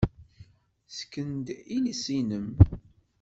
Ssken-d 0.89 1.47
iles-nnem. 1.75 2.47